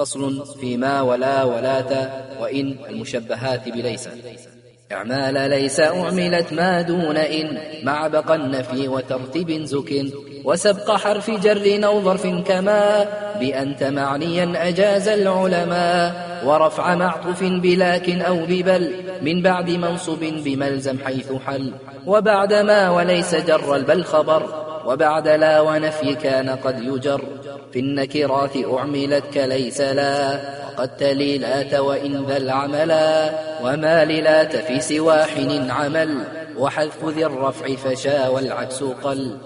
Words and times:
فصل 0.00 0.44
فيما 0.60 1.00
ولا 1.00 1.44
ولاة 1.44 2.10
وإن 2.40 2.76
المشبهات 2.88 3.68
بليس. 3.68 4.08
إعمال 4.92 5.50
ليس 5.50 5.80
أعملت 5.80 6.52
ما 6.52 6.82
دون 6.82 7.16
إن 7.16 7.58
مع 7.84 8.08
بقى 8.08 8.34
النفي 8.34 8.88
وترتيب 8.88 9.64
زك 9.64 10.04
وسبق 10.44 10.90
حرف 10.96 11.30
جر 11.30 11.86
أو 11.86 12.00
ظرف 12.00 12.26
كما 12.26 13.06
بأنت 13.40 13.82
معنيا 13.82 14.68
أجاز 14.68 15.08
العلماء 15.08 16.14
ورفع 16.44 16.94
معطف 16.94 17.42
بلاكن 17.42 18.22
أو 18.22 18.36
ببل 18.36 18.94
من 19.22 19.42
بعد 19.42 19.70
منصب 19.70 20.20
بملزم 20.20 20.98
حيث 21.04 21.32
حل 21.32 21.72
وبعد 22.06 22.52
ما 22.52 22.90
وليس 22.90 23.34
جر 23.34 23.76
البل 23.76 24.04
خبر. 24.04 24.65
وبعد 24.86 25.28
لا 25.28 25.60
ونفي 25.60 26.14
كان 26.14 26.50
قد 26.50 26.82
يجر. 26.82 27.20
في 27.72 27.78
النكرات 27.78 28.56
أعملت 28.78 29.24
كليس 29.34 29.80
لا. 29.80 30.40
وقد 30.66 30.96
تلي 30.96 31.38
لات 31.38 31.74
وإن 31.74 32.24
ذا 32.26 32.36
العملا 32.36 33.30
وما 33.62 34.04
للات 34.04 34.56
في 34.56 34.80
سواحن 34.80 35.70
عمل. 35.70 36.18
وحذف 36.58 37.04
ذي 37.04 37.26
الرفع 37.26 37.74
فشا 37.74 38.28
والعكس 38.28 38.82
قل. 38.82 39.36